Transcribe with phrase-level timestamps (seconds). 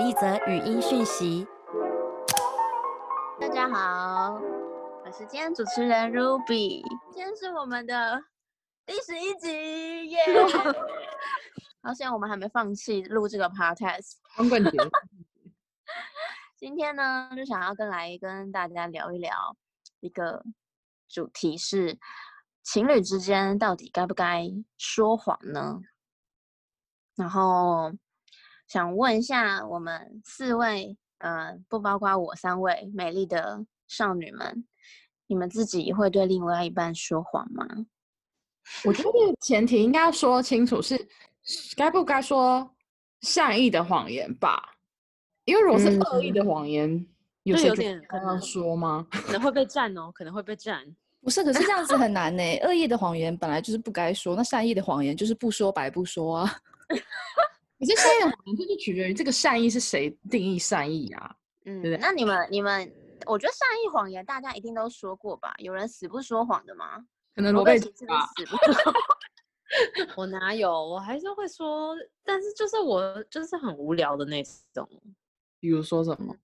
[0.00, 1.46] 一则语音讯息。
[3.38, 4.40] 大家好，
[5.04, 8.18] 我是今天主持人 Ruby，今天是我们的
[8.86, 10.18] 第十一集耶！
[11.84, 14.14] 好险我们还没放弃录这个 podcast。
[14.36, 14.70] 光棍节，
[16.56, 19.54] 今天呢，就想要跟来跟大家聊一聊
[20.00, 20.42] 一个
[21.08, 21.98] 主题是
[22.62, 25.78] 情侣之间到底该不该说谎呢？
[27.16, 27.92] 然后
[28.70, 34.64] 想问一下我们四位，呃，不包括我三位美丽的少女们，
[35.26, 37.66] 你们自己会对另外一半说谎吗？
[38.84, 40.96] 我觉得前提应该要说清楚是
[41.74, 42.72] 该不该说
[43.22, 44.62] 善意的谎言吧，
[45.46, 47.04] 因为如果是恶意的谎言，
[47.42, 49.04] 有就有谁觉得点可要能说吗？
[49.10, 50.86] 可能会被占哦，可能会被占。
[51.20, 52.42] 不是，可是这样子很难呢。
[52.62, 56.56] 恶意的谎言本来就是不该说，那善意的谎言就是不说白不说啊。
[57.80, 61.34] 可是善意的谎言就是取决于这个善意是谁定义善意啊。
[61.64, 62.92] 嗯对，那你们你们，
[63.26, 65.54] 我觉得善意谎言大家一定都说过吧？
[65.58, 67.04] 有人死不说谎的吗？
[67.34, 68.92] 可能罗贝贝奇是不吧，是死不说？
[70.16, 70.70] 我哪有？
[70.70, 74.42] 我还是会说，但是就是我就是很无聊的那
[74.74, 74.86] 种。
[75.58, 76.34] 比如说什么？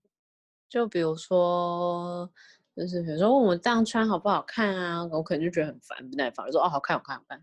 [0.68, 2.30] 就比如说，
[2.76, 7.42] 就是比如说问我这样穿好不好看啊，我可能就觉得很烦，不耐烦，我说哦好看好看好看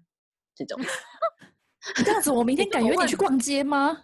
[0.56, 0.80] 这种。
[1.96, 3.98] 这样子，我明天敢约你去逛街吗？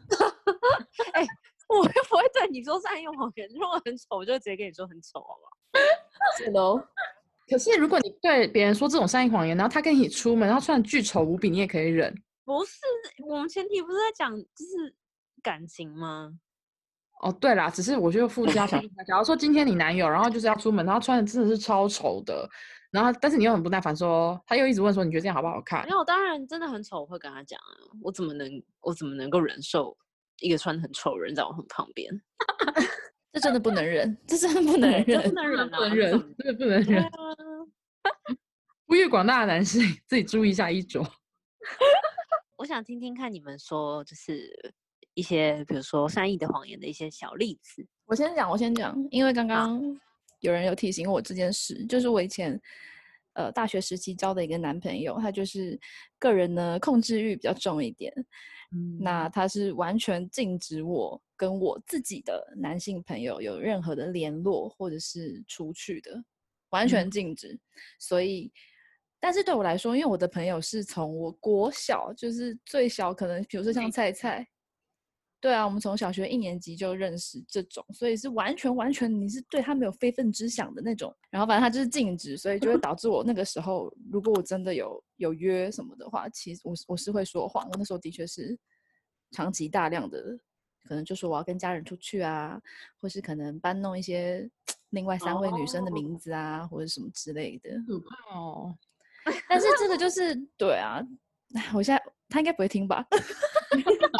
[1.14, 1.26] 哎
[1.68, 5.54] 我又不会对你说善意谎言，如果很丑，我就直接跟你说很丑，好不好？
[6.38, 6.82] 是喽。
[7.48, 12.14] 可是如果你对别人说这种善意谎言，然后他跟你出门，然后穿的巨丑无比，你也可以忍。
[12.44, 12.80] 不是，
[13.28, 14.96] 我们前提不是在讲就是
[15.44, 16.34] 感情吗？
[17.22, 22.50] 哦，对啦，只是我觉得附加想，假如说今天你男友，然后就是要出门，然后穿的真的是超丑的，
[22.92, 25.92] 然后但是你又很不耐烦说，他又一直问说你觉得这样好不好看没？
[25.92, 27.72] 有，当然真的很丑，我会跟他讲啊。
[28.02, 28.50] 我怎么能
[28.82, 29.96] 我怎么能够忍受
[30.40, 32.10] 一个穿的很丑的人在我很旁边？
[33.32, 35.32] 这真的不能忍，这真的不能忍不。
[35.36, 35.78] 能忍啊！
[35.78, 37.12] 不能忍， 真的不能忍。
[38.88, 41.00] 呼吁广大的男性自己注意一下衣着。
[42.58, 44.50] 我想听听看你们说，就是
[45.14, 47.86] 一些比如说善意的谎言的一些小例子。
[48.06, 49.80] 我先讲，我先讲，因为刚刚
[50.40, 52.60] 有人有提醒我这件事，就是我以前
[53.34, 55.80] 呃大学时期交的一个男朋友，他就是
[56.18, 58.14] 个人呢控制欲比较重一点，
[58.72, 58.98] 嗯。
[59.00, 66.24] 那他是完全禁止我跟我自己的男性朋友有任何的联络或者是出去的，
[66.70, 67.58] 完全禁止。
[68.00, 68.52] 所以，
[69.20, 74.48] 但是对我来说，因为我的朋友是从我国小就是最小，可能比如说像菜菜，
[75.42, 81.16] 对啊，我们从小学一年级就认识这种，所以是完全完全你是对他没有非分之想的那种。
[81.30, 87.66] 然后反正他就是禁止，所以就会导致我那个时候，如果我真的有有约什么的话，其实我是我是会说谎。
[87.70, 88.58] 我那时候的确是
[89.32, 90.38] 长期大量的，
[90.84, 92.62] 可能就说我要跟家人出去啊，
[93.00, 94.50] 或是可能搬弄一些
[94.90, 97.70] 另外三位女生的哦名字啊，或者什么之类的。
[97.88, 98.76] 可怕哦。
[99.48, 101.02] 但是这个就是对啊，
[101.54, 103.06] 唉我现在他应该不会听吧？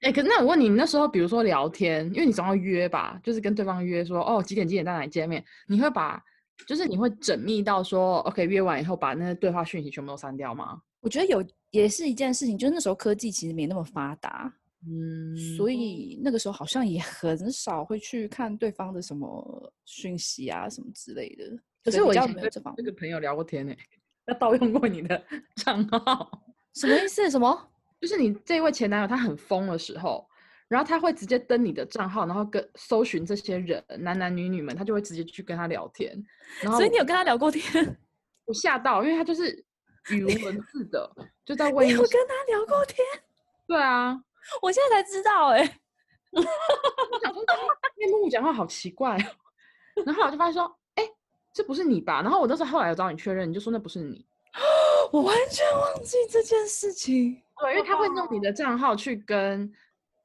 [0.00, 6.22] 哎、可是那我问你，你那时候比如说聊天，因为你总要约吧，就是跟对方约说哦几点几点在哪里见面，你会把
[6.66, 10.80] 就是你会缜密到说 OK 约完以后把那些对话讯息全部都删掉吗？
[11.00, 14.52] 我觉得有也是一件事情，就是那时候科技其实没那么发达，
[14.86, 21.44] 嗯，所以那个时候好像也很少会去看对方的什么讯息啊什么之类的。
[21.82, 23.74] 可是我以前跟这个朋友聊过天呢、
[24.26, 25.22] 他盗用过你的
[25.56, 26.42] 账号，
[26.74, 27.30] 什么意思？
[27.30, 27.68] 什么？
[28.00, 30.26] 就是你这位前男友他很疯的时候，
[30.68, 36.12] 然后他会直接登你的账号，然后跟搜寻这些人男男女女们，他就会直接去跟他聊天。
[36.62, 37.62] 然后所以你有跟他聊过天？
[38.46, 39.64] 我吓到，因为他就是
[40.10, 41.10] 语无伦次的，
[41.44, 43.06] 就在问 你有跟他聊过天？
[43.68, 44.18] 对啊，
[44.62, 45.60] 我现在才知道哎、
[46.32, 46.40] 我
[47.20, 47.44] 想说，
[47.98, 51.04] 因为木木讲话好奇怪哦，然后我就发现说，哎、
[51.52, 52.22] 这不是你吧？
[52.22, 54.26] 然后我那时候后来有找你确认，你就说那不是你，
[55.12, 57.42] 我完全忘记这件事情。
[57.60, 59.70] 对，因为他会用你的账号去跟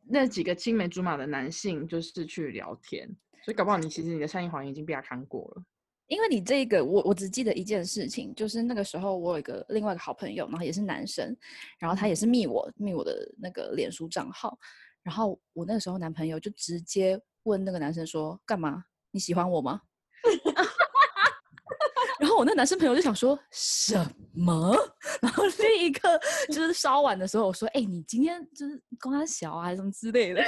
[0.08, 3.08] 那几个青梅竹马的男性就是去聊天，
[3.44, 5.64] 所以搞不好你其实你的善意谎言已经被他看过了。
[6.08, 11.36] 因为你这个，我我只记得一件事情，就是那个时候我有一个另外一个好朋友，然后也是男生，
[11.80, 14.56] 然后他也是密我密我的那个脸书账号，
[15.02, 18.84] 然后我那个时候男朋友就直接问那个男生说：“干嘛？
[19.10, 19.82] 你喜欢我吗？”
[22.38, 23.96] 我那男生朋友就想说什
[24.34, 24.76] 么，
[25.22, 30.42] 然后 另一个就是烧完的时候我说：“哎、你今天就是跟他小啊，还是什么之类的。”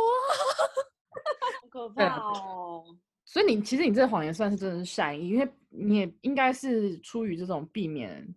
[1.62, 2.84] 好可怕哦！
[3.26, 8.28] 所以你其实你这个谎言算是真的是善意，因为你也应该是出于这种避免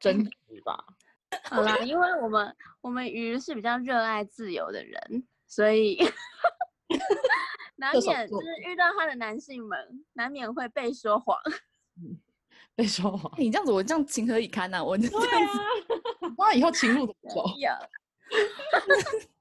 [0.00, 0.30] 争执
[0.64, 0.84] 吧。
[1.44, 5.98] 好啦，因为我们我们鱼是比较热爱自由的人，所以
[7.76, 11.36] 难免就是遇到他的男性们，难免会被说谎。
[12.74, 15.58] 被说谎，你这样子，我这样情何以堪呐、我就这样子
[16.38, 17.44] 那以后情路怎么走？
[17.58, 17.70] 有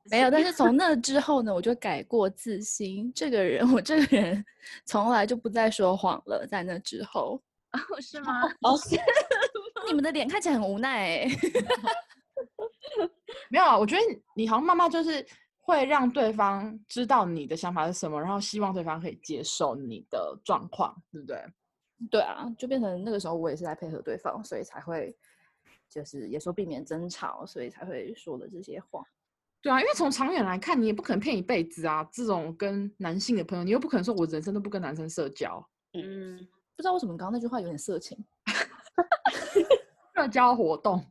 [0.10, 3.12] 没有，但是从那之后呢，我就改过自新。
[3.14, 4.44] 这个人，我这个人
[4.86, 6.48] 从来就不再说谎了。
[6.48, 7.40] 在那之后，
[8.02, 8.42] 是吗？
[8.62, 9.00] 哦，是
[9.88, 11.28] 你们的脸看起来很无奈哎、
[13.50, 14.02] 没有啊，我觉得
[14.36, 15.24] 你好像慢慢就是
[15.68, 21.44] 会让对方知道你的想法是什么，然后希望对方可以接受你的状况，对不对？
[22.10, 25.14] 对啊，就变成那个时候我也是在配合对方，所以才会
[25.90, 29.04] 就是也说避免争吵，所以才会说的这些话。
[29.62, 32.08] 对啊，因为从长远来看，你也不可能骗一辈子啊。
[32.14, 35.62] 这种跟男性的朋友，你又不可能说我人生都不跟男生社交，
[35.94, 36.38] 嗯，
[36.78, 38.18] 不知道为什么刚刚那句话有点色情。
[40.16, 40.98] 社交活动。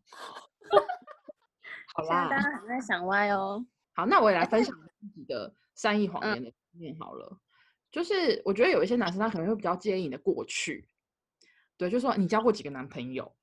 [1.95, 3.63] 好现在大啦，家还在想歪哦。
[3.97, 7.41] 好，那我也来分享 自己的善意谎嗯言的经验好了。
[7.91, 10.87] 就是我觉得有一些男生他可能会比较介意你的过去，
[11.79, 13.35] 对，就说你交过几个男朋友，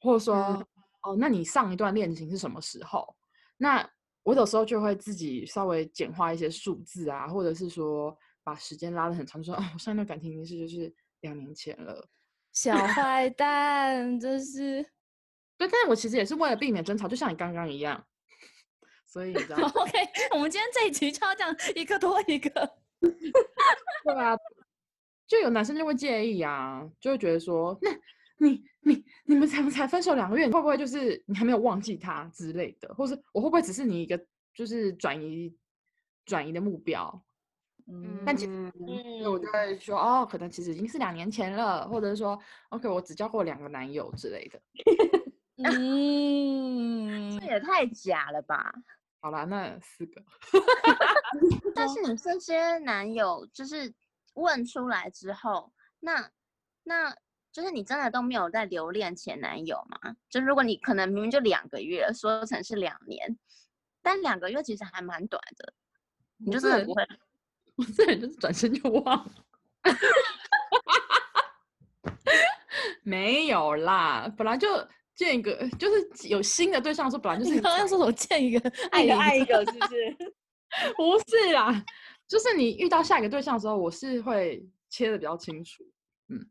[0.00, 0.66] 或者说、嗯
[1.02, 3.16] 哦，那你上一段恋情是什么时候？
[3.56, 3.88] 那
[4.22, 12.08] 我有时候就会自己稍微简化一些数字啊，或者是说把时间拉得很长，就说哦，我上一段感情已经是就是两年前了。
[12.52, 14.82] 小坏蛋，真是。
[15.58, 18.06] 对，但是我其实也是为了避免争吵，就像你刚刚一样，
[19.06, 19.92] 所以你知道 OK，
[20.32, 22.50] 我们今天这一集就要这样一个多一个。
[23.00, 24.36] 对啊，
[25.26, 27.90] 就有男生就会介意啊，就会觉得说，那
[28.38, 34.20] 你你你们才才分手两个月，你会不会就是你还没有忘记他之类的，或是我会不会只是你一个
[34.54, 35.54] 就是转移
[36.24, 37.22] 转移的目标？
[37.88, 42.36] 嗯，但其嗯所以我就会说，哦，可能其实已经是两年前了，或者是说
[42.70, 44.60] ，OK，我只交过两个男友之类的。
[45.64, 48.74] 嗯这，也太假了吧？
[49.26, 50.22] 好啦，那四个，
[51.74, 53.92] 但是 你这些男友就是
[54.34, 56.30] 问出来之后，那
[56.84, 57.12] 那
[57.50, 60.14] 就是你真的都没有在留恋前男友吗？
[60.30, 63.36] 就如果你可能明明就两个月，说成是两年，
[64.00, 65.74] 但两个月其实还蛮短的，
[66.36, 67.04] 你就真的不会
[67.74, 69.32] 我这人就是转身就忘了。
[73.02, 74.68] 没有啦，本来就
[75.16, 79.64] 见一个，就是有新的对象的时候，本来就是刚刚说什么见一个爱一个爱一个？
[79.64, 80.16] 是不是？
[80.96, 81.84] 不是啦，
[82.28, 85.82] 就是你遇到下一个对象的时候，我是会切的比较清楚，
[86.28, 86.46] 嗯，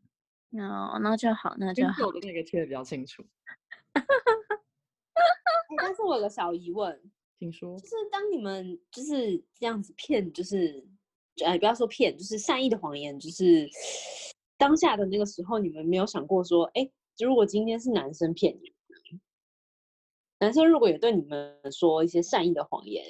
[0.50, 2.10] 那那就好，那就好。
[2.20, 3.24] 那个切的比较清楚。
[3.94, 4.04] 哎
[5.78, 6.98] 但是我有个小疑问，
[7.38, 10.82] 听说就是当你们就是这样子骗，就是
[11.44, 13.68] 哎，不要说骗，就是善意的谎言，就是
[14.56, 16.90] 当下的那个时候，你们没有想过说，哎，
[17.24, 18.72] 如果今天是男生骗你，
[20.38, 23.04] 男生如果也对你们说一些善意的谎言，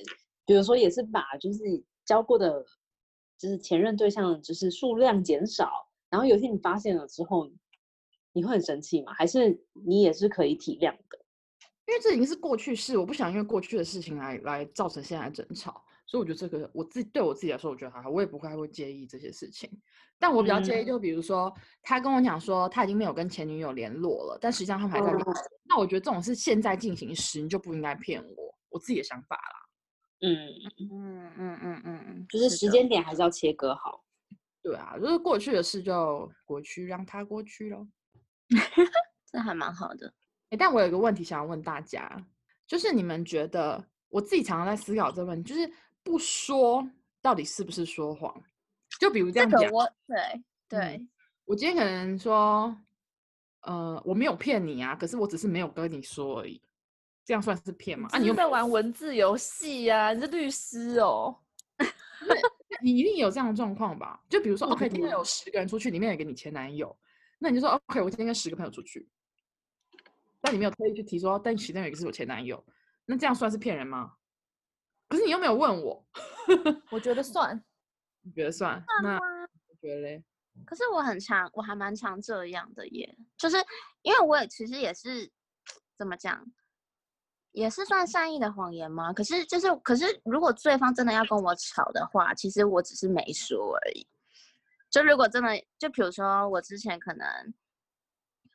[0.44, 1.58] 比如说也是把就是
[2.04, 2.64] 交过的，
[3.36, 7.50] 就是前任对象就是数量减少，然后有一天你发现了之后，
[8.32, 9.12] 你会很生气吗？
[9.14, 11.18] 还是你也是可以体谅的？
[11.86, 19.70] 因为这已经是过去式，我不想因为过去的事情来来造成现在争吵，所以我觉得这个我自己对我自己来说，我觉得还好，我也不会会介意这些事情。
[20.18, 21.52] 但我比较介意，嗯就比如说
[21.82, 29.66] 他跟我讲说他已经没有跟前女友联络了，但实际上他们还在联哦系，那我觉得这种是现在进行时，你就不应该骗我，我自己的想法啦。
[30.20, 30.48] 嗯，
[30.90, 34.02] 嗯嗯嗯嗯嗯，就是时间点还是要切割好。
[34.62, 37.86] 对啊，就是过去的事就过去，让它过去咯。
[39.30, 40.12] 这还蛮好的。
[40.50, 42.24] 诶但我有一个问题想要问大家，
[42.66, 45.70] 就是你们觉得，我自己常常在思考这个问题，就是
[46.06, 46.88] 不说
[47.20, 48.32] 到底是不是说谎？
[49.00, 51.06] 就比如这样讲，这个我对对，
[51.44, 52.74] 我今天可能说，
[53.62, 56.62] 呃，我没有骗你啊，可是我只是没有跟你说而已，
[57.24, 58.08] 这样算是骗吗？
[58.12, 60.12] 啊，你又在玩文字游戏呀？
[60.12, 61.36] 你是律师哦。
[62.80, 64.22] 你一定有这样的状况吧？
[64.28, 66.96] 就比如说，OK，今天嗯有十个人出去，里面有一个你前男友，
[67.38, 69.08] 那你就说，OK，我今天跟十个朋友出去，
[70.40, 72.64] 但你没有特意去提说，但其中有一个是我前男友，
[73.04, 74.14] 那这样算是骗人吗？
[75.08, 76.04] 可是你又没有问我，
[76.90, 77.62] 我觉得算。
[78.22, 78.82] 你觉得算？
[79.02, 80.24] 那我觉得嘞，
[80.64, 83.56] 可是我很常，我还蛮常这样的耶，就是
[84.02, 85.30] 因为我也其实也是
[85.96, 86.44] 怎么讲，
[87.52, 89.12] 也是算善意的谎言吗？
[89.12, 94.04] 可是就是，可是如果对方真的要跟我吵的话，其实我只是没说而已。
[94.90, 97.54] 就如果真的，就比如说我之前可能，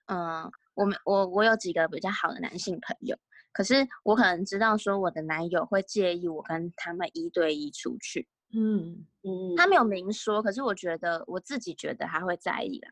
[0.08, 3.17] 嗯、我们我我有几个比较好的男性朋友，
[3.51, 9.84] 可是我可能知道说我的男友会介意我跟他们一对一出去，嗯，嗯，他没有。
[9.84, 12.89] 明说，可是我觉得我自己觉得他会在意啦。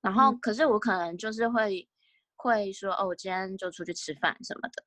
[0.00, 1.88] 然后，可是我可能就是会
[2.36, 4.84] 会说，哦，我今天就出去吃饭什么的，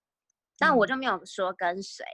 [0.57, 2.05] 但我就没有说跟谁。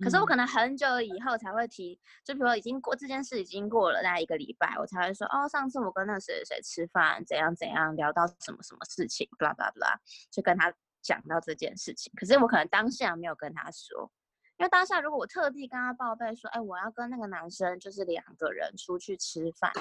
[0.00, 0.26] 可是我嗯。
[0.26, 9.96] 可能很久以后才会提，就比如说已经过这件事已经过了大概一个礼拜，我才会说哦，上次我跟那谁谁谁吃饭，怎样怎样聊到什么什么事情，blah blah blah，
[10.30, 10.72] 就跟他
[11.06, 12.12] 讲到这件事情。
[12.16, 14.10] 可是我可能当下没有跟他说，
[14.58, 19.72] 因为当下如果我特地跟他报备说，哎，我要跟那个男生就是两个人出去吃饭，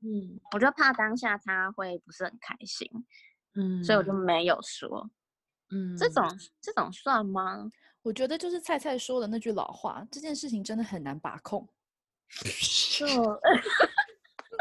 [0.00, 2.88] 嗯我就怕当下他会不是很开心，
[3.54, 5.10] 嗯所以我就没有说。
[5.74, 6.24] 嗯这种
[6.60, 7.70] 这种算吗？
[8.02, 11.68] 我觉得就是菜菜说的那句老话，这件事情真的很难把控。
[12.98, 13.06] 就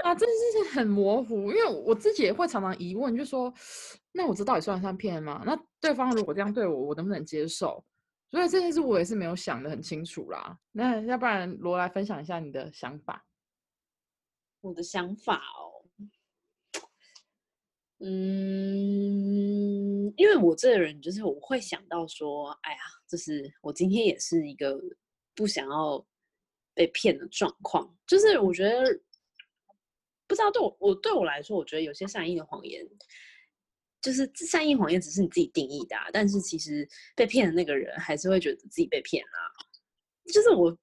[0.03, 3.53] 啊，这件事情很模糊，因为我自己也会常常疑问，就说，
[4.11, 5.43] 那我这到底算不算骗吗？
[5.45, 7.83] 那对方如果这样对我，我能不能接受？
[8.31, 10.57] 所以这件事我也是没有想得很清楚啦。
[10.71, 13.25] 那要不然罗来分享一下你的想法。
[14.61, 15.83] 我的想法哦，
[17.99, 18.07] 嗯，
[20.15, 22.77] 因为我这个人就是我会想到说，哎呀，
[23.09, 24.79] 就是我今天也是一个
[25.35, 26.05] 不想要
[26.73, 28.83] 被骗的状况，就是我觉得
[30.31, 32.87] 不知道对我我对我来说，我觉得有些善意的谎言，
[34.01, 39.51] 就是善意谎言只是你自己定义的、啊，但是其实被骗的那个人还是会觉得自己被骗啦、
[40.31, 40.73] 就是我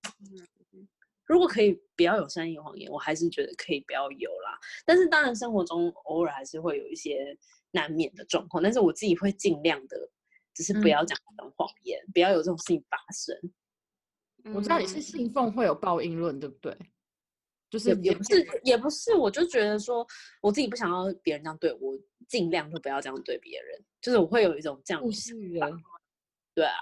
[1.24, 4.58] 如果可以不要有善意谎言，我还是觉得可以不要有啦。
[4.84, 7.34] 但是当然，生活中偶尔还是会有一些
[7.70, 9.96] 难免的状况，但是我自己会尽量的，
[10.52, 14.54] 只是不嗯要讲这种谎言，不要有这种事情发生。
[14.54, 16.76] 我知道你是嗯信奉会有报应论，对不对？
[17.70, 20.06] 就是也也不是，也不是，我就觉得说，
[20.40, 21.94] 我自己不想要别人这样对我，
[22.26, 23.84] 尽量就不要这样对别人。
[24.00, 25.82] 就是我会有一种这样不的想是人，
[26.54, 26.78] 对啊，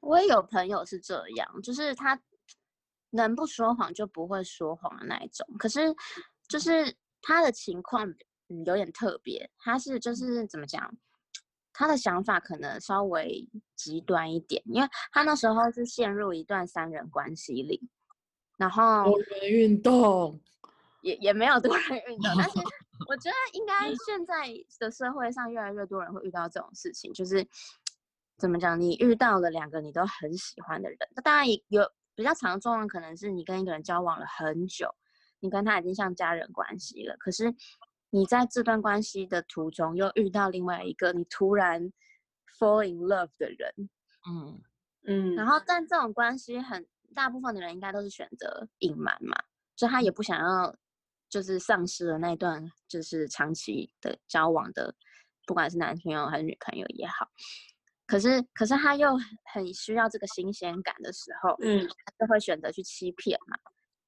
[0.00, 2.20] 我也有朋友是这样，就是他
[3.10, 5.46] 能不说谎就不会说谎的那一种。
[5.58, 5.94] 可是
[6.48, 8.08] 就是他的情况
[8.48, 10.92] 嗯有点特别，他是就是怎么讲，
[11.72, 17.88] 他的想法可能稍微极端一点，因为他那时候是陷入一段三人关系里，
[18.60, 20.38] 然后多人运动，
[21.00, 22.58] 也也没有多人运动，但是
[23.08, 24.46] 我觉得应该现在
[24.78, 27.48] 的社会上越来越多人会遇到这种事情，就是
[28.36, 34.94] 怎么讲，你遇到了两个你都很喜欢的人，那当然也有比较常的状况，可能是你跟一个人交往了很久，
[35.40, 37.54] 你跟他已经像家人关系了，可是
[38.10, 41.90] 你在这段关系的途中又遇到另外一个你突然
[42.58, 43.72] fall in love 的人，
[44.28, 44.60] 嗯
[45.06, 49.36] 嗯，然后，但这种关系很大部分的人应该都是选择隐瞒嘛，
[49.76, 50.74] 就他也不想要，
[51.28, 54.94] 就是丧失了那段就是长期的交往的，
[55.46, 57.28] 不管是男朋友还是女朋友也好。
[58.06, 59.16] 可是，可是他又
[59.52, 63.56] 很需要这个新鲜感的时候，嗯他就会选择去欺骗嘛。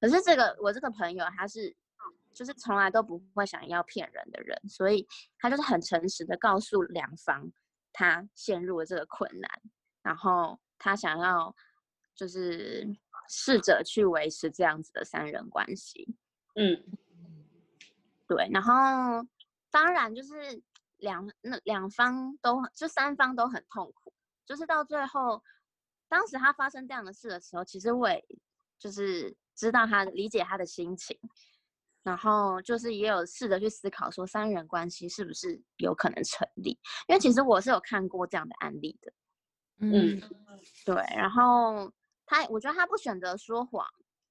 [0.01, 1.73] 可是这个我这个朋友他是，
[2.35, 5.07] 就是从来都不会想要骗人的人，所以
[5.39, 7.53] 他就是很诚实的告诉两方
[7.93, 9.49] 他陷入了这个困难，
[10.03, 11.55] 然后他想要
[12.15, 12.87] 就是
[13.29, 16.17] 试着去维持这样子的三人关系。
[16.55, 16.83] 嗯。
[18.29, 18.73] 对，然后
[19.71, 20.63] 当然就是
[20.99, 24.13] 两那两方都就三方都很痛苦，
[24.47, 25.43] 就是到最后，
[26.09, 28.25] 当时他发生这样的事的时候，其实我也
[28.79, 31.19] 就是知道他理解他的心情，
[32.03, 36.71] 然后就是也有试着去思考说三人关系是不是有可能成立，
[37.09, 39.13] 因为其实我是有看过这样的案例的，
[39.81, 40.23] 嗯。
[40.87, 41.93] 对，然后
[42.33, 43.87] 他我觉得他不选择说谎，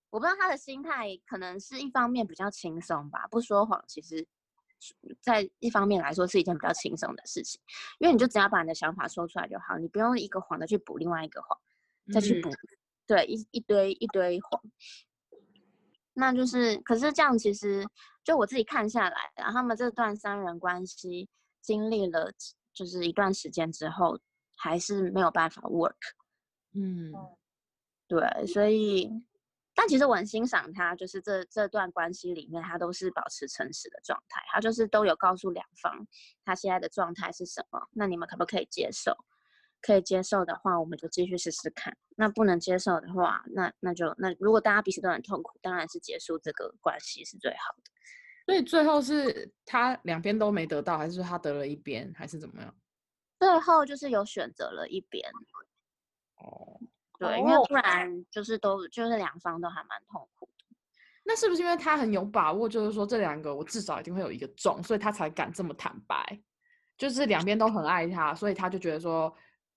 [0.09, 4.27] 我不知道他的心态可能是一方面比较轻松吧，不说谎其实
[5.21, 7.61] 在一方面来说是一件比较轻松的事情，
[7.99, 11.55] 因为你就只要把你的想法说出来就好，你不用一个谎的去补另外一个谎，
[12.11, 12.49] 再去嗯补，
[13.05, 14.59] 对，一一堆一堆谎。
[16.13, 17.87] 那就是，可是这样其实
[18.23, 21.29] 就我自己看下来，然后他们这段三人关系
[21.61, 22.33] 经历了
[22.73, 24.19] 就是一段时间之后，
[24.57, 25.95] 还是没有办法 work。
[26.73, 27.11] 嗯
[28.11, 29.09] 对，所以，
[29.73, 36.05] 但其实我很欣赏他，就是这这段关系里面，他都是保持诚实的状态，他就是都有告诉两方
[36.43, 39.15] 他现在的状态是什么，那你们可不可以接受？
[39.81, 47.91] 可以接受的话，我们就继续试试看；那不能接受的话，那那就那如果大家彼此都很痛苦，当然是结束这个关系是最好的。
[48.45, 52.75] 所以最后是他两边都没得到，还是说他得了一边，还是怎么样？
[53.39, 55.31] 最后就是有选择了一边，
[56.35, 56.80] 哦，
[57.21, 60.65] 对，因为哦不然就是都就是两方都还蛮痛苦的。
[61.23, 66.41] 那是不是因为他很有把握，就是说这两个我至少一定会有一个中，所以他才敢这么坦白？
[66.97, 69.31] 就是两边都很爱他，所以他就觉得说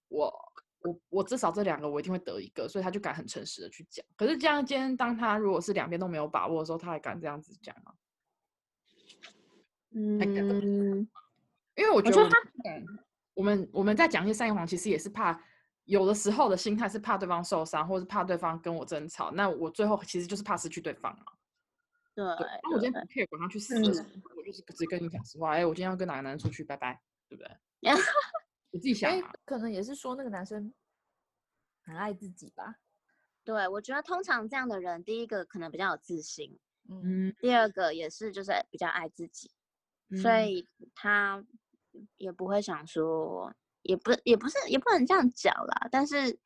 [0.08, 0.34] 我
[0.80, 4.02] 我我至少这两个我一定会得一个，所以他就敢很诚实的去讲。
[4.16, 7.92] 可是这样今天当他如果是两边都没有把握的时候，他还敢这样子讲吗？
[9.90, 11.06] 嗯，
[11.76, 12.82] 因为我觉得他敢
[13.34, 15.38] 我们我们在讲一些善意谎，其实也是怕
[15.84, 21.24] 有的时候的心态是怕对方受伤，或是怕对方跟我争吵，那我最后其实就是怕失去对方嘛。
[22.14, 23.82] 对，那我今天不 care 管他去死我
[24.44, 27.50] 就是直接跟你讲实话，哎，我今天要跟哪个男人出去，拜拜，对不对？
[28.70, 29.10] 我自己想
[29.44, 30.72] 可能也是说那个男生
[31.82, 32.76] 很爱自己吧。
[33.44, 39.50] 对，我觉得通常这样的人，第一个可能比较有自信，嗯，嗯，第二个也是就是比较爱自己，
[40.22, 41.44] 所嗯以他
[42.16, 43.52] 也不会想说，
[43.84, 46.38] 也不也不是也不能这样讲啦，但是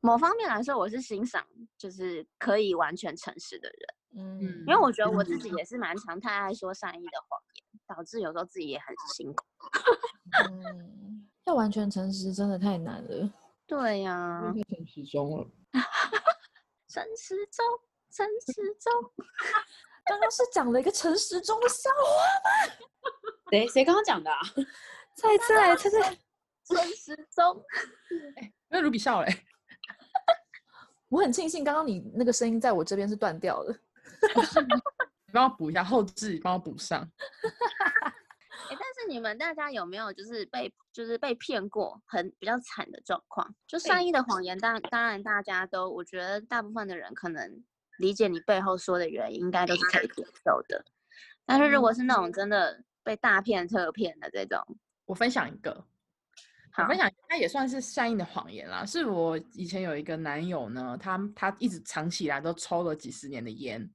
[0.00, 1.46] 某方面来说，我是欣赏
[1.78, 7.64] 就是可以完全诚实的人，嗯嗯因为我觉得我嗯自己也是蛮常太爱说善意的谎言，
[7.96, 9.44] 导致有时候自己也很辛苦。
[10.50, 13.32] 嗯，要完全诚实真的太难了。
[13.66, 15.46] 对呀、太诚实中了。
[16.88, 17.64] 诚实中，
[18.10, 19.12] 诚实中，
[20.06, 21.98] 刚刚是讲了一个诚实中的笑话
[22.70, 22.74] 吗，
[23.50, 24.38] 谁谁刚刚讲的啊？
[25.14, 26.18] 猜猜猜猜，
[26.68, 27.64] 陈时中，
[28.68, 29.44] 那卢比笑嘞，
[31.08, 33.72] 我很庆幸刚刚你那个声音在我这边是断掉的。
[35.26, 37.00] 你帮我补一下后置，你帮我补上。
[38.70, 43.54] 哎、但是你们大家有没有就是被就是被骗过很比较惨的状况？
[43.66, 47.64] 就善意的谎言，当当然大家都，我觉得大部分的人可能
[47.98, 50.84] 理解你背后说的原因，应该都是可以接受的。
[51.46, 54.60] 但是如果是那种真的被大骗特骗的这种，
[55.06, 55.86] 我分享一个，
[56.86, 58.84] 分享他也算是善意的谎言啦。
[58.84, 63.88] 是我以前有一个男友呢，他他一直长期以来都抽了几十年的烟，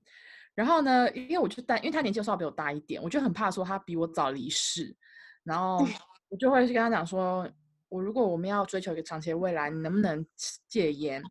[0.56, 4.96] 然后呢，因为我就担，因为他年纪稍微比我大一点，我就很怕说他比我早离世，
[5.44, 5.78] 然后
[6.30, 7.50] 我就会去跟他讲说，
[7.90, 10.25] 我如果我们要追求一个长期的未来，你能不能
[10.68, 11.22] 戒烟？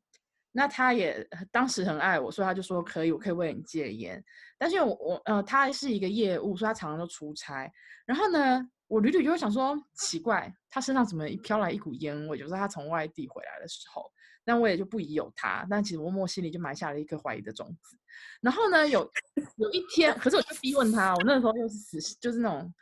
[0.55, 4.23] 那他也当时很爱我，所以他就说可以，我可以为你戒烟。
[4.59, 7.73] 但是我我呃，他是一个业务，所以他常常都出差。
[8.05, 12.37] 然后呢，我屡屡就会想说，奇怪，他身上怎么飘来一股烟味？
[12.37, 14.05] 就是他从外地回来的时候，
[14.45, 15.67] 但我也就不疑有他。
[15.71, 17.97] 但其实默默心里就埋下了一颗怀疑的种子。
[18.43, 19.11] 然后呢，有
[19.57, 22.75] 有一天，可是我就逼问他，我那时候又是死，就是那种，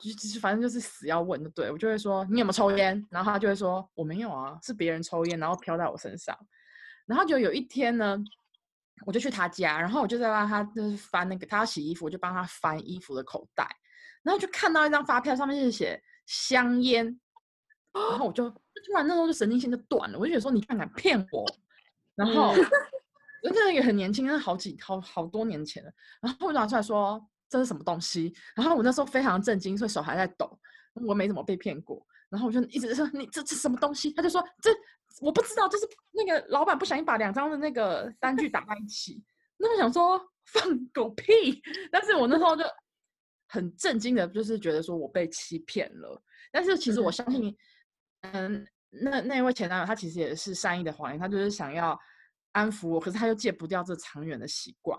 [0.00, 3.06] 就就是反正就是死要问的，对我就会说你有没有抽烟？
[3.10, 6.34] 然后他就会说我没有啊，是别人抽烟，然后飘在我身上。
[7.04, 8.18] 然后就有一天呢，
[9.04, 13.68] 我就去他家，然后我就在帮他就是翻那个他要洗衣服，我就帮他翻衣服的口袋，
[14.24, 17.04] 然后就看到一张发票，上面是写香烟，
[17.92, 21.46] 然后我就突然那时候就神经线就断了，我就觉得说你居然敢骗我，
[22.16, 22.64] 然后嗯。
[23.46, 30.58] 那个人也很年轻，那是好几好好多年前了，然后我就拿出来说这是什么东西，然后我那时候非常震惊，所以手还在抖，
[31.06, 34.70] 我没怎么被骗过，然后我就一直说你这这什么东西，他就说这
[35.20, 39.22] 我不知道，就是那个老板不小心把两张的那个单据打在一起，
[39.58, 41.60] 那我想说放狗屁，
[41.92, 42.64] 但是我那时候就
[43.54, 47.56] 很震惊的，就是觉得说我被欺骗了，但是其实我相信，
[48.22, 51.96] 嗯，那那位前男友他其实也是善意的谎言，他就是想要
[52.52, 54.98] 安抚我，可是他又戒不掉这长远的习惯，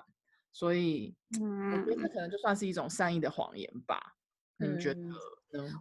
[0.53, 3.99] 所以我觉得嗯这可能就算是一种善意的谎言吧。
[4.57, 5.01] 你觉得？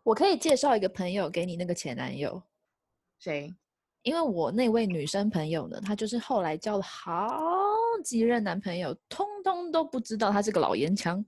[0.02, 2.42] 我可以介绍一个朋友给你那个前男友，
[3.20, 3.54] 谁？
[4.02, 7.40] 因为我那位女生朋友呢，她就是后来交了好
[8.04, 11.24] 几任男朋友，通通都不知道她是个老烟枪，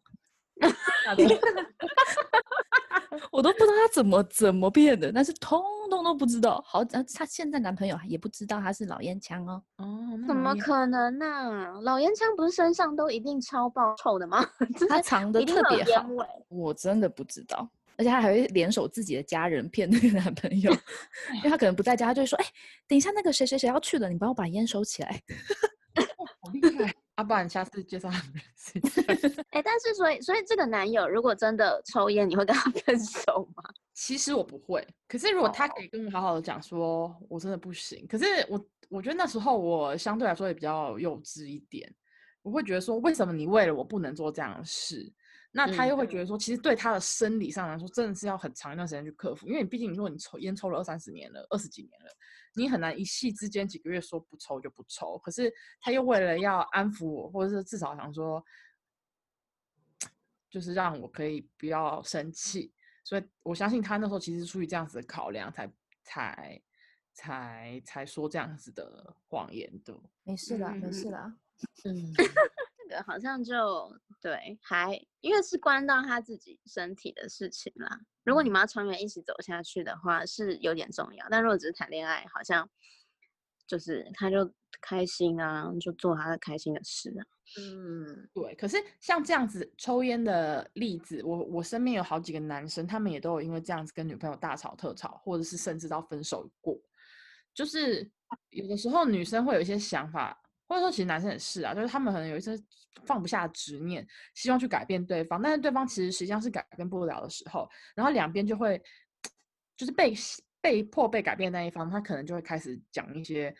[3.30, 6.62] 我都不知道他怎么怎么变的，但是通通都不知道。
[6.66, 9.62] 好，呃她现在男朋友也不知道他是老烟枪哦。
[9.76, 9.86] 哦，
[10.26, 14.44] 怎么可能呢、老烟枪不是身上都一定超爆臭的吗？
[14.88, 16.06] 他藏的特别好。
[16.48, 20.72] 我真的不知道，而且他还会联手自己的家人骗那个男朋友，
[21.36, 22.46] 因为他可能不在家，他就会说：“哎、
[22.88, 25.20] 等一下那个谁谁谁要去了，你帮我把烟收起来。
[26.40, 26.94] 好厉害！
[27.16, 29.42] 啊，不然下次介绍他们认识一下。
[29.50, 33.62] 哎、但是所以所以这个男友如果真的抽烟，你会跟他 分手吗？
[33.94, 38.06] 其实我不会，可是如果他可以跟我好好的讲说，我真的不行。
[38.06, 41.90] 可是我我觉得那时候我相对来说也比较幼稚一点，
[42.42, 45.10] 我会觉得说，为什么你为了我不能做这样的事？
[45.56, 52.10] 那他嗯又会觉得说，其实对他的生理上来说，真的是要很长一段时间去克服，因为你毕竟如果你抽烟抽了二三十年了，二十几年了，
[52.54, 55.16] 你很难一夕之间几个月说不抽就不抽。
[55.20, 58.44] 可是他又为了要安抚我，或者是至少想说，
[60.50, 62.70] 就是让我可以不要生气，
[63.02, 65.72] 所以我相信他那时候其实是出于这样子的考量，才
[66.04, 66.62] 才
[67.14, 71.36] 才才说这样子的谎言的。”没事啦，没事嗯啦。
[71.86, 72.22] 嗯，这
[72.86, 78.00] 个好像就对，还因为是关到他自己身体的事情啦。
[78.24, 81.26] 如果你们要长远一起走下去的话，是有点重要。
[81.30, 82.68] 但如果只是谈恋爱，好像
[83.66, 87.22] 就是他就开心啊，就做他的开心的事啊。
[87.60, 88.54] 嗯，对。
[88.56, 96.76] 可是像这样子抽烟的例子，我我身边有好几个男生，他们也都有因为这样子跟女朋友大吵特吵，或者是甚至到分手过。
[97.54, 98.10] 就是
[98.50, 100.36] 有的时候女生会有一些想法，
[100.68, 102.58] 或者说其实男生也是啊，就是他们可能有一些
[103.04, 108.82] 放不下执念，希望去改变对方，但是对方其实实际上是改变不了的时候，然后两边就会
[109.76, 110.14] 就是被
[110.60, 113.54] 被迫被改变的那一方，他可能就会开始讲一些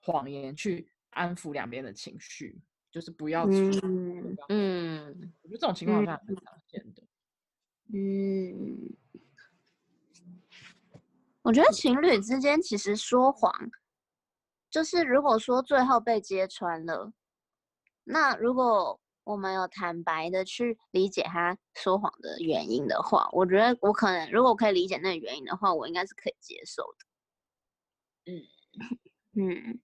[0.00, 2.58] 谎言去安抚两边的情绪，
[2.90, 7.02] 就是不要去嗯嗯我觉得这种情况好像还蛮常见的。
[7.92, 8.96] 嗯，
[11.42, 13.50] 我觉得情侣之间其实说谎，
[14.70, 17.12] 就是如果说最后被揭穿了，
[18.04, 28.32] 那如果我们有坦白的去理解他说谎的原因的话，我觉得我可能如果我可以理解那个原因的话，我应该是可以接受的。
[28.32, 28.42] 嗯
[29.40, 29.80] 嗯，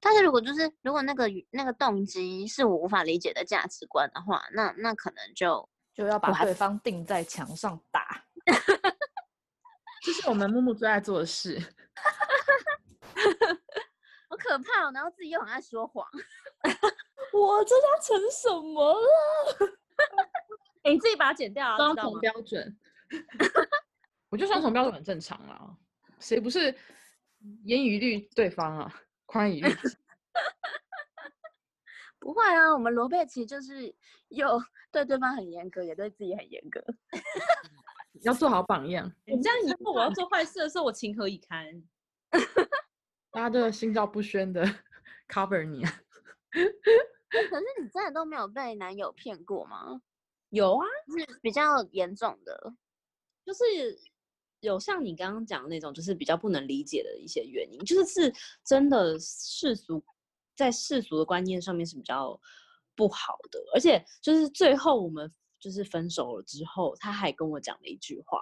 [0.00, 8.24] 但是如果就是如果那个那个动机是我无法理解的价值观的话，那那可能就就要把还对方钉在墙上打。
[10.02, 11.60] 这是我们木木最爱做的事。
[14.34, 16.04] 好可怕、哦，然后自己又很爱说谎。
[17.32, 19.06] 我这要成什么了？
[20.82, 22.18] 哎、 你自己把它剪掉啊，双重？
[22.20, 22.76] 标准，
[24.30, 25.76] 我觉得双重标准很正常啦。
[26.18, 26.74] 谁不是
[27.64, 28.94] 严以律对方啊，
[29.26, 29.96] 宽以律己？
[32.18, 33.94] 不会啊，我们罗贝奇就是
[34.28, 36.82] 又对对方很严格，也对自己很严格。
[38.22, 41.66] 要做好榜样，你这样以后我要做坏事的时候，我情何以堪？
[43.34, 44.64] 大家都心照不宣的
[45.28, 46.00] cover 你啊。
[46.50, 46.60] 可
[47.58, 50.00] 是你真的都没有被男友骗过吗？
[50.50, 50.86] 有啊，
[51.18, 52.74] 是比较严重的。
[53.44, 53.64] 就是
[54.60, 60.02] 有像你刚刚讲的那种，就是比较不能理解的一些原因，就是是真的世俗
[60.56, 62.40] 在世俗的观念上面是比较
[62.94, 68.40] 不好的，而且就是最后我们就是分手了之后，他还跟我讲了一句话。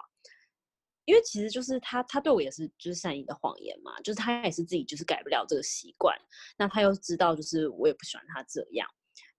[1.05, 6.17] 因为其实就是他，他对我也是就是善意的谎言嘛，就是他也是自己就是改不了这个习惯，
[6.57, 8.89] 那他又知道就是我也不喜欢他这样，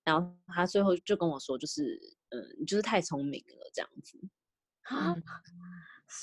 [0.03, 1.97] 然后他最后就跟我说，就是
[2.29, 4.19] 嗯，你就是太聪明了这样子，
[4.83, 5.23] 啊嗯，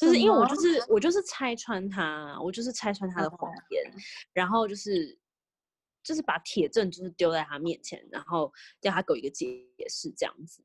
[0.00, 3.92] 就是因为我就是我就是拆穿他，我就是拆穿他的谎言，
[4.34, 5.18] 然后就是
[6.02, 9.46] 就是把铁证就是丢在他面前，然后叫他给我一个解
[9.88, 10.62] 释这样子。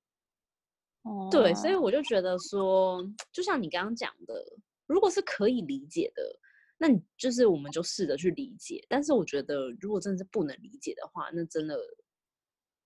[1.31, 4.43] 对，所以哦我就觉得说，就像你刚刚讲的，
[4.87, 6.39] 如果是可以理解的，
[6.77, 8.83] 那你就是我们就试着去理解。
[8.89, 11.77] 但是我觉得，如果真的是不能理解的话，那真的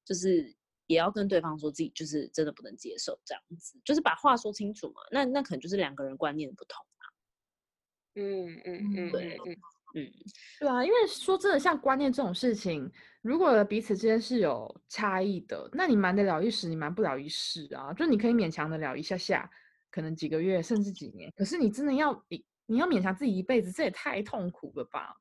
[0.03, 0.53] 就是
[0.88, 5.01] 也要跟对方说自己就是真的不能接受这样子，就是把话说清楚嘛。
[5.12, 6.86] 那那可能就是两个人观念不同。
[8.15, 9.55] 嗯嗯嗯，对嗯
[9.95, 10.12] 嗯，
[10.60, 17.93] 对啊，因为说真的，像观念这种事情，如果彼此之间是有差异的，那你瞒得了一时，你瞒不了一世啊。
[17.93, 19.49] 就你可以勉强的了一下下，
[19.91, 25.15] 可能几个月甚至几年，可是你真的要你你要勉强自己一辈子，这也太痛苦了吧？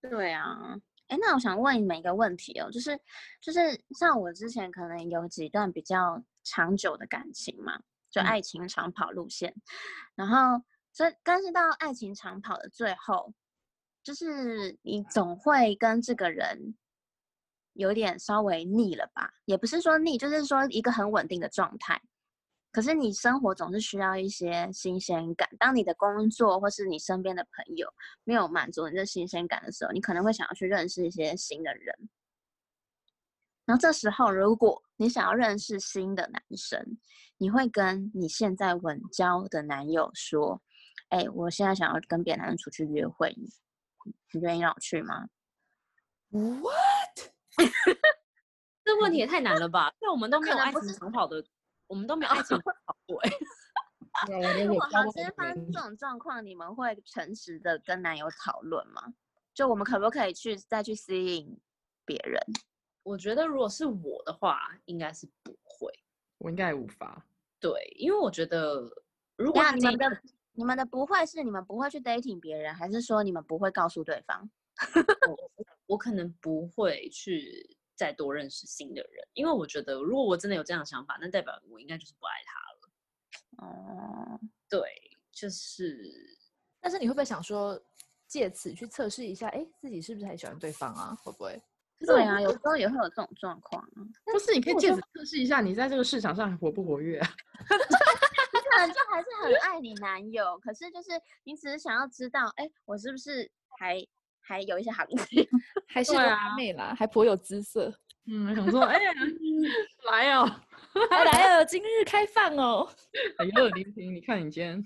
[0.00, 0.76] 对啊。
[1.08, 2.98] 哎，那我想问你们一个问题哦，就是
[3.40, 3.60] 就是
[3.98, 9.54] 像我之前可能有几段比较长久的感情嘛，就嗯爱情长跑路线，
[10.14, 13.32] 然后这但是到爱情长跑的最后，
[14.02, 16.76] 就是你总会跟这个人
[17.78, 19.32] 有点稍微腻了吧？
[19.44, 22.00] 也不是说腻，就是说一个很稳定的状态。
[22.72, 25.48] 可是你生活总是需要一些新鲜感。
[25.60, 27.88] 当你的工作或是你身边的朋友
[28.24, 31.94] 没有满足你这新鲜感的时候，你可能会想要去认识一些新的人。
[33.64, 36.98] 然后这时候，如果你想要认识新的男生，
[37.36, 40.60] 你会跟你现在稳交的男友说
[41.10, 43.32] ：“哎、我现在想要跟别的男人出去约会，
[44.32, 45.28] 你愿意让我去吗
[46.30, 46.72] 哇
[48.84, 49.92] 这问题也太难了吧？
[50.00, 51.44] 那我们都没有爱情长跑的，
[51.86, 53.30] 我们都没有爱情长跑 过哎、
[54.64, 59.02] 如果 好今天发生这种状况，你们会诚实的跟男友讨论吗？
[59.54, 61.58] 就我们可不可以去再去吸引
[62.04, 62.40] 别人？
[63.02, 65.92] 我觉得如果是我的话，应该是不会。
[66.38, 67.24] 我应该也无法。
[67.60, 68.90] 对，因为我觉得
[69.36, 74.48] 如果你们的你们的不会是你们不会去 dating 别人，还是说你们不会告诉对方？
[75.88, 82.78] 我可能不会去再多认识新的人，因为我觉得如果我真的有这样的想法，那代表我应该就是不爱他了。
[83.66, 84.80] 哦，对，
[85.32, 86.38] 就是
[86.80, 87.80] 但是你会不会想说，
[88.26, 91.16] 借此去测试一下，哎，自己是不是还喜欢对方啊？
[91.24, 91.60] 会不会？
[92.06, 94.06] 对啊，有时候也会有这种状况啊。
[94.26, 97.28] 不是，你可以借此测试一下你在这个市场上还活不活跃啊？
[98.52, 101.10] 你可能就还是很爱你男友，可是就是
[101.42, 103.98] 你只是想要知道，哎，我是不是还
[104.48, 105.46] 还有一些行情？
[105.86, 107.92] 还是完美啦，还颇有姿色。
[108.24, 109.12] 嗯，想说，哎呀，
[110.10, 110.50] 来 哦，
[111.10, 112.90] 来来了，今日开放哦。
[113.36, 114.78] 哎呦，林婷，你看你今天，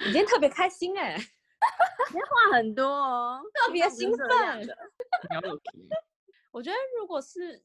[0.00, 4.28] 你今天特别开心哎、今天话很多哦，特别兴奋
[6.50, 7.62] 我觉得如果是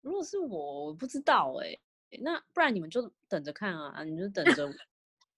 [0.00, 1.78] 如果是我，我不知道哎、
[2.22, 4.66] 那不然你们就等着看啊，你就等着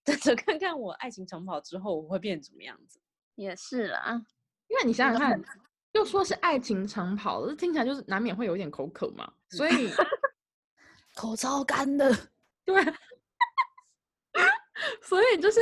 [0.05, 3.01] 等着看看我爱情长跑之后我会变怎么样子。
[3.35, 4.25] 也是啦，
[4.69, 5.43] 因为你想想看，
[5.93, 9.91] 就说是爱情长跑，这听起来就是难免会有一点口渴嘛，所以
[11.15, 12.15] 口超干的。
[12.65, 12.85] 对，
[15.03, 15.61] 所以就是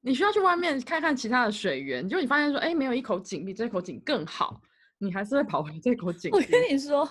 [0.00, 4.60] 你需要去外面看看其他的水源，就你发现说，哎，没有一口井比这口井更好，
[4.98, 6.40] 你还是会跑回这口井我。
[6.40, 7.08] 跟你说，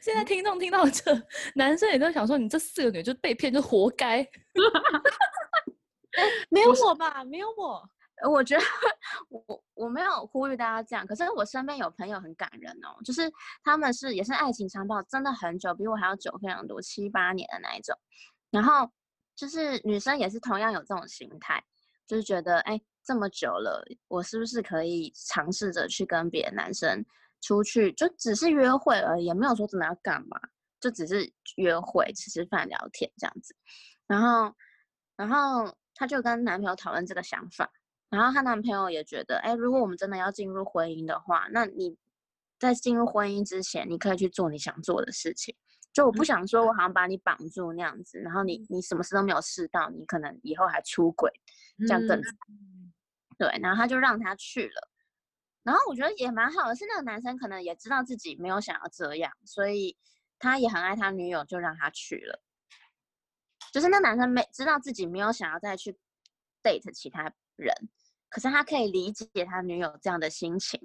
[0.00, 1.14] 现在听众听到这，
[1.54, 4.26] 男生也都想说，你这四个女就被骗，就活该。
[6.48, 7.22] 没有我吧？
[7.24, 7.88] 没有我。
[8.22, 8.64] 呃我觉得
[9.28, 13.30] 我我没有呼吁大家这样，可是我身边有朋友很感人哦，就是
[13.62, 17.96] 他们是也是爱情长跑，真的很久，比我还要久非常多，七八年的那一种。
[18.50, 18.90] 然后
[19.34, 21.62] 就是女生也是同样有这种心态，
[22.06, 27.04] 就是觉得哎这么久了，我是不是可以尝试着去跟别的男生
[27.40, 30.40] 出去，就只是约会而已，也没有说真的要干嘛，
[30.80, 33.54] 就只是约会、吃吃饭、聊天这样子。
[34.06, 34.54] 然后，
[35.16, 37.70] 然后她就跟男朋友讨论这个想法。
[38.10, 41.96] 然后她男朋友也觉得，哎，如果我们真的要进入婚姻的话，那你
[42.58, 45.54] 在进入婚姻之前，你可以去做你想做的事情。
[45.92, 51.30] 就我不想说，我好像把你绑住那样子，然后你你什么事都没有试到，你可能以后还出轨，
[51.78, 52.92] 这样更嗯。
[53.38, 54.90] 对，然后他就让他去了。
[55.62, 59.96] 然后我觉得也蛮好的，是那个男生可能也知道自己没有想要这样，所以
[60.38, 62.40] 他也很爱他女友，就让他去了。
[63.72, 65.98] 就是那男生没知道自己没有想要再去
[66.62, 67.74] date 其他人，
[68.28, 70.80] 可是他可以理解他女友这样的心情，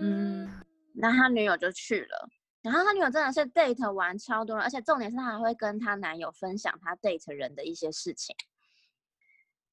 [0.00, 0.48] 嗯，
[0.94, 2.28] 那他女友就去了。
[2.62, 8.36] 然后他女友真的是 date 完超多人，而且重点是他还会跟他男友分享他 date 人的一些事情。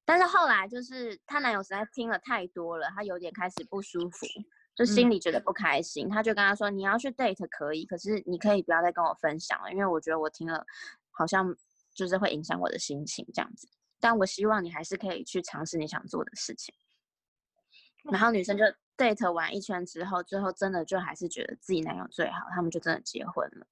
[0.06, 4.26] 但是后来就是她男友实在听了太多了，他有点开始不舒服，
[4.74, 6.08] 就心嗯里觉得不开心。
[6.08, 10.64] 他就跟他说：“你要去 date 可以，可是你可以不要再跟我分享了，因为我觉得我听了
[11.10, 11.54] 好像
[11.92, 13.68] 就是会影响我的心情这样子。
[14.00, 16.74] 但我希望你还是可以去尝试你想做的事情。”
[18.10, 18.64] 然后女生就
[18.96, 23.66] date 完一圈之后，最后真的就还是觉得自己男友最好，他们就真的结婚了。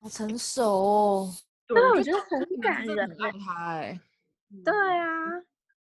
[0.00, 1.34] 好成熟哦。
[1.66, 4.00] 对，我觉得很感人很爱他哎、
[4.64, 5.06] 对啊，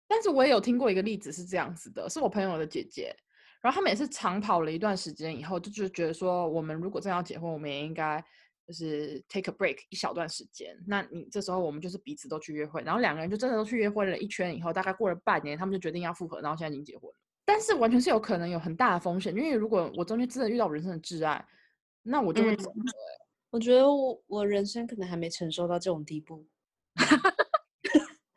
[0.07, 3.17] 但是我也有听过一个例子是这样子的，是我朋友的姐姐，
[3.63, 8.23] 然后他们也是长跑了一段时间以后，就就觉得说，我们如果真要结婚，我们也应该
[8.67, 10.77] 就是 take a break 一小段时间。
[10.87, 17.17] 那你这时候我们就是彼此都去约会，然后两个人就真的都去约会了一圈以后，大概过了半年，他们就决定要复合，然后现在已经结婚了。
[17.53, 21.45] 但是完全是有可能有很大的风险，因为如果我中间真的遇到我人生的挚爱，
[22.01, 22.57] 那我就会
[23.51, 26.47] 我觉得我我人生可能还没承受到这种地步。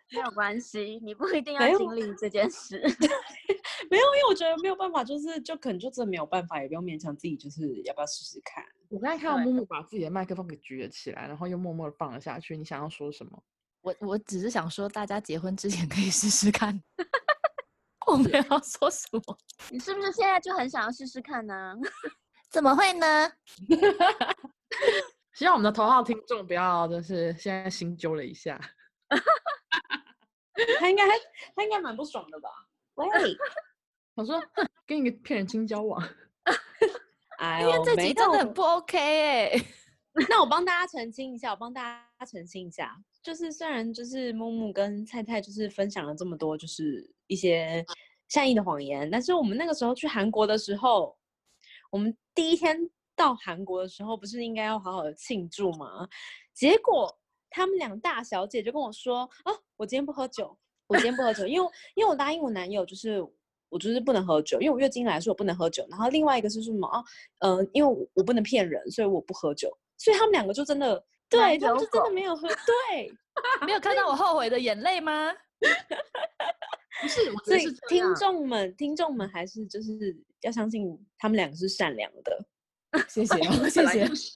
[0.10, 2.82] 没有关系，你不一定 要经历这件事。
[3.92, 8.66] 没有，因为我觉得没有办法，就是就可能就真的没有办法，也不用勉强自己，就是要不要试试看。
[8.90, 12.58] 我刚才看到对木木把自己的麦克风给举了起来，然后又默默的放了下去。
[12.58, 13.44] 你想要说什么？
[13.82, 16.82] 我我只是想说，大家结婚之前可以试试看。
[18.08, 19.38] 我没有要说什么，
[19.72, 21.76] 你是不是现在就很想要试试看呢？
[22.50, 23.32] 怎么会呢？
[25.34, 28.60] 希望我们的头号听众不要就是现在心揪了一下。
[30.80, 31.04] 他应该
[31.56, 32.50] 他应该蛮不爽的吧？
[32.96, 33.08] 喂，
[34.14, 36.02] 我说，哼跟一个骗人精交往，
[37.40, 47.86] 哎因为这集真的很不 OK 哎、那我帮大家澄清一下，我帮大家澄清一下，就是虽然就是木木跟菜菜就是分享了这么多，就是一些
[48.30, 51.16] 善意的谎言，但是我们那个时候去韩国的时候，
[51.92, 52.78] 我们第一天
[53.16, 56.08] 到韩国的时候，不是应该要好好的庆祝吗？
[56.54, 57.18] 结果
[57.50, 60.58] 他们两大小姐就跟我说啊，我今天不喝酒，
[60.88, 63.26] 我今天不喝酒，因为因为我答应我男友就是。
[63.74, 65.84] 我就是不能喝酒，因为我月经来说我不能喝酒。
[65.90, 67.04] 然后另外一个是什么啊？
[67.40, 69.68] 呃，因为我我不能骗人，所以我不喝酒。
[69.98, 73.12] 所以他们两个就真的，对他们就真的没有喝，对。
[73.66, 75.34] 没有看到我后悔的眼泪吗？
[77.02, 82.46] 不是，我觉所以得是这听众们，听众们还是就是要相信他们两个是善良的。
[83.10, 84.16] 谢谢谢谢不。
[84.16, 84.32] 是，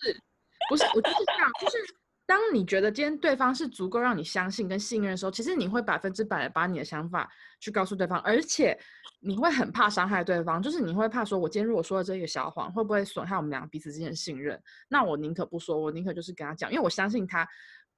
[0.69, 1.77] 不是，我就是这样，就是
[2.25, 8.77] 当你觉得今天对方是足够让你相信跟信任的时候，其实你会百分之百的把你的想法去告诉对方，而且
[9.21, 14.61] 你会很怕伤害对方，就是你会怕说，我今天如果说了这个小谎，会不会损害我们两个彼此之间的信任？
[14.89, 17.47] 那我宁可不说，我宁可就是跟他讲，因为我相信他。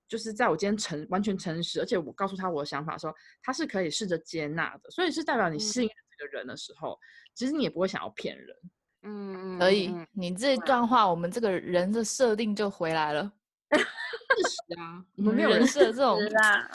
[0.09, 6.99] 就是在我今天诚完全诚实，而且我告诉他我的想法的时候，他是可以试着接纳的，所以是代表你信任这个人的时候，
[7.35, 8.55] 其实你也不会想要骗人。
[9.03, 13.31] 嗯，可以嗯，你这段话，我们这个人的设定就回来了。
[13.71, 16.69] 事实啊，我我们没有人设这种啦，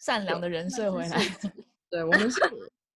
[0.00, 1.20] 善良的人设回来。
[1.90, 2.40] 对，我们是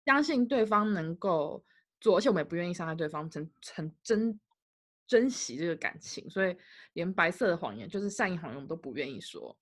[0.07, 1.62] 相信对方能够
[2.00, 4.40] 做，而且我们也不愿意伤害对方，很很珍
[5.07, 6.57] 珍惜这个感情，所以
[6.94, 9.57] 连白色的谎言，就是善意谎言，我们都不愿意说。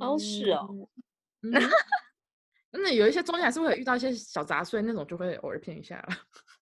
[0.00, 0.68] 哦是哦
[1.42, 1.70] 嗯，嗯
[2.72, 6.08] 真的有一些中间还是会有遇到一些小杂碎，那种就会偶尔骗一下了。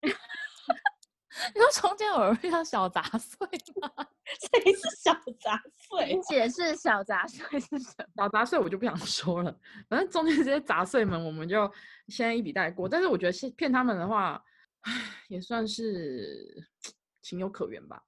[1.53, 3.45] 你说中间偶尔遇到小杂碎
[3.81, 3.91] 吗？
[4.39, 8.23] 这是小杂碎你，解释小杂碎是什么？
[8.23, 11.69] 小杂碎我就不想说了，反正中间这些杂碎们，我们就
[12.07, 12.87] 先一笔带过。
[12.87, 14.41] 但是我觉得先骗他们的话，
[15.27, 16.67] 也算是
[17.21, 18.01] 情有可原吧。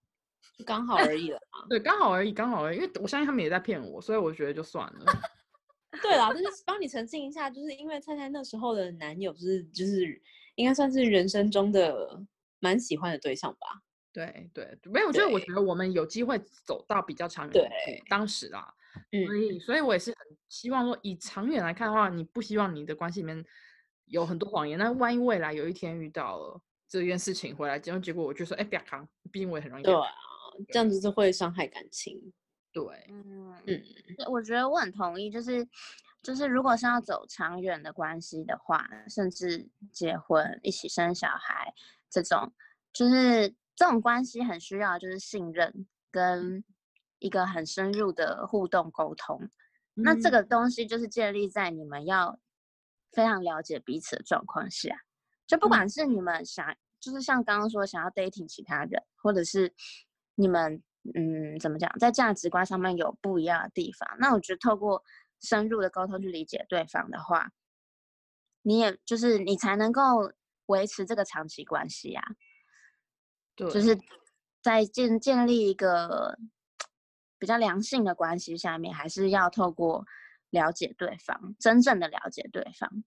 [0.57, 1.65] 就刚好而已了嘛。
[1.69, 2.77] 对，刚好而已，刚好而已。
[2.77, 5.05] 因为我相信他们也在骗我，所以我觉得就算了。
[6.01, 10.21] 对啦，就是帮你澄清一下，就是因为菜菜那时候的男友是就是
[10.55, 12.19] 应该算是人生中的
[12.59, 13.81] 蛮喜欢的对象吧。
[14.11, 17.53] 对对，没有，就是我觉得我们有机会走到比较长远。
[17.53, 18.73] 对当时啦，
[19.11, 23.45] 嗯所以所以我也是很希望说，以长远来看的话，你不希望你的关系里面
[24.05, 24.77] 有很多谎言。
[24.77, 30.07] 那万一未来有一天遇到了这件事情回来，结果结果我就说，哎，不要扛，毕竟我也很容易被对啊，
[30.69, 32.33] 这样子是会伤害感情。
[32.71, 33.83] 对，嗯嗯，
[34.29, 35.67] 我觉得我很同意，就是
[36.21, 41.73] 就是，如果是要走长远的关系的话，甚至结婚、一起生小孩
[42.09, 42.53] 这种，
[42.93, 46.63] 就是这种关系很需要就是信任跟
[47.19, 49.49] 一个很深入的互动沟通。
[49.95, 52.39] 那这嗯个东西就是建立在你们要
[53.11, 54.95] 非常了解彼此的状况下，
[55.47, 59.73] 就不管是你们想，就是像刚刚说想要 dating 其他人，或者是
[60.39, 60.81] 你们
[61.15, 65.03] 嗯怎么讲，在价值观上面有不一样的地方，那我觉得透过
[65.41, 67.51] 深入的沟通去理解对方的话，
[68.61, 70.31] 你也就是你才能够
[70.67, 72.23] 维持这个长期关系啊。
[73.55, 73.97] 对，就是
[74.61, 76.37] 在建建立一个
[77.39, 80.05] 比较良性的关系下面，还是要透过
[80.51, 83.03] 了解对方，真正的了解对方。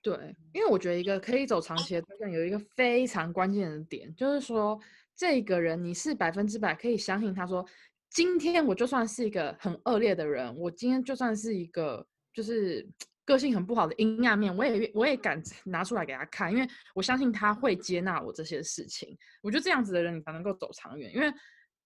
[0.00, 4.80] 对，因为我觉得一个可以走长期的对象有一个非常关键的点，就是说
[5.18, 7.66] 这个人你是百分之百可以相信他说，
[8.08, 12.88] 今天我就算是一个很恶劣的人，我今天就算是一个就是
[13.24, 19.18] 个性很不好的阴暗面，我也我也敢拿出来给他看，因为我相信他会接纳我这些事情。
[19.42, 21.28] 我觉得这样子的人你才能够走长远，因为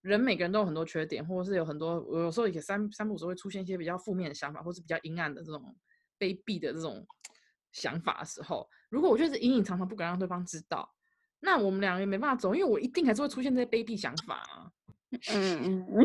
[0.03, 5.75] 人每个人都有很多缺点，或者是有很多我有时候也三三不五时会出现一些比较负面的想法，或是比较阴暗的这种
[6.18, 7.03] 卑鄙的这种
[7.73, 10.87] 想法的时候，如果我就是隐隐藏藏不敢让对方知道，
[11.44, 14.70] 那我们两个也没办法走，因为我一定还是会出现这些卑鄙想法啊。
[15.35, 16.05] 嗯嗯，嗯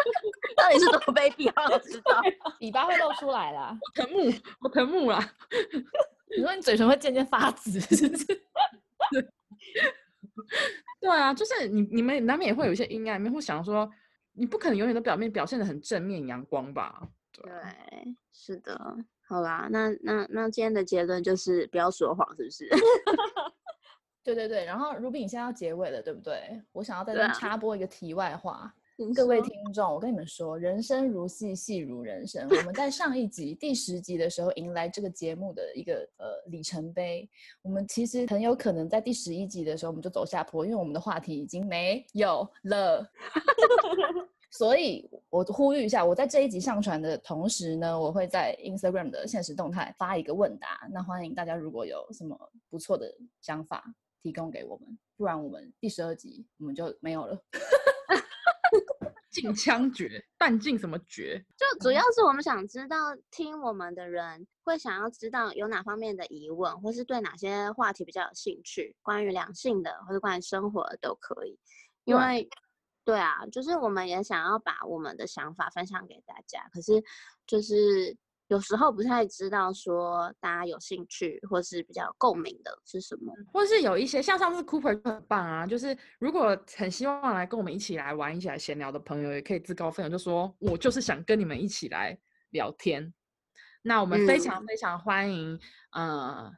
[0.56, 2.20] 到底是多卑鄙，好想知道。
[2.60, 3.78] 尾巴会露出来啦。
[3.78, 5.32] 我藤木，我藤木啦，
[6.36, 8.26] 你说你嘴唇会渐渐发紫，是不是？
[11.00, 13.88] 对啊，就是你你们难免也会有一些阴暗面，会想说
[14.32, 17.06] 你不可能永远都表面表现的很正面阳光吧？
[17.30, 17.44] 对，
[18.32, 18.96] 是的。
[19.28, 22.68] 好啦，那那那今天的结论就是不要说谎，是不是？
[24.28, 26.60] 对对对，然后 Ruby 你现在要结尾了，对不对？
[26.72, 32.46] 我想要在这插播一个题外话， 您各位说听众，我跟你们说，人生如戏，戏如人生。
[32.46, 37.26] 我们在上一集第十集的时候，迎来这个节目的一个呃里程碑。
[37.62, 43.10] 我们其实很有可能在第十一集的时候，我们就走下坡，因为我们的话题已经没有了。
[44.50, 52.36] 所以，我呼吁一下，我在这一集上传的同时呢，我会在 Instagram 的现实动态发一个问答，那欢迎大家如果有什么
[52.68, 53.10] 不错的
[53.40, 53.82] 想法
[54.22, 57.38] 提供给我们，不然我们第十二集我们就没有了。
[59.30, 61.44] 禁枪决，半禁什么决？
[61.56, 71.56] 就主要是我们想知道，听我们的人会想要知道有哪方面的疑问，或是对哪些话题比较有兴趣，关于两性的或者关于生活的都可以。
[72.04, 72.48] 因为，
[73.04, 77.04] 对啊，就是我们也想要把我们的想法分享给大家，可是
[77.46, 78.16] 就是
[78.48, 83.32] 有时候不太知道说大家有兴趣或是比较共鸣的是什么。
[83.52, 92.18] 或是有一些像上次 Cooper 就很棒啊，就是如果很希望来跟我们一起来玩、一起来闲聊的朋友，也可以自告奋勇，就说我就是想跟你们一起来
[92.50, 93.12] 聊天。
[93.82, 95.58] 那我们非常非常欢迎，
[95.92, 96.50] 呃，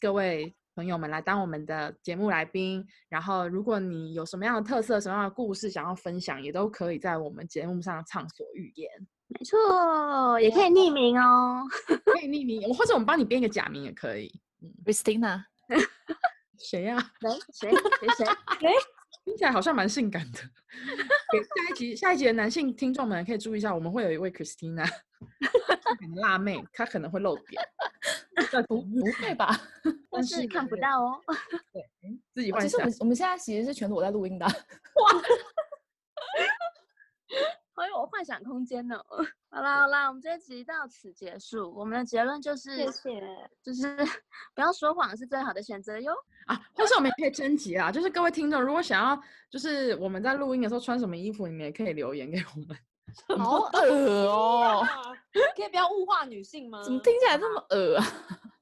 [0.00, 2.84] 各位朋友们来当我们的节目来宾。
[3.08, 8.88] 然后，如果你有什么样的特色、什么样的故事想要分享，也都可以在我们节目上畅所欲言，
[9.28, 11.64] 没错，也可以匿名哦。
[12.04, 14.32] 可以匿名，或者我们帮你编一个假名也可以。
[14.84, 15.44] Christina，
[16.58, 16.96] 谁 呀、
[17.52, 17.70] 谁谁
[18.16, 18.26] 谁
[18.60, 18.72] 谁？
[19.24, 20.38] 听起来好像蛮性感的。
[21.32, 24.86] 给下一集下一集的男性听众们可以注意一下，我们会有一位 Christina，
[26.16, 27.62] 辣妹，她可能会露点，
[28.68, 29.58] 不不会吧？
[30.10, 31.20] 但是看不到哦。
[32.34, 32.96] 自己幻想哦其实我们。
[33.00, 34.52] 我们现在其实是全裸在录音的啊。
[37.76, 38.96] 好有幻想空间呢。
[39.50, 41.74] 好啦好啦，我们这一集到此结束。
[41.76, 43.22] 我们的结论就是，谢谢。
[43.62, 43.96] 就是
[44.54, 46.12] 不要说谎是最好的选择哟。
[46.46, 49.20] 啊，或是我们也可以征集啊，就是各位听众如果想要，
[49.50, 52.76] 就是我们在录音的时候穿什么衣服，你们也可以留言给我们。
[53.38, 54.86] 好恶哦、
[55.56, 56.82] 可以不要物化女性吗？
[56.82, 58.04] 怎么听起来这么恶啊？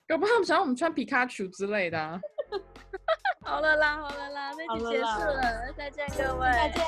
[0.09, 2.21] 搞不好他们想要我们穿皮卡丘之类的啊。
[3.45, 6.85] 好了啦好了啦，那就结束了了，再见各位，再见。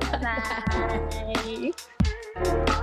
[0.00, 0.24] 拜拜拜。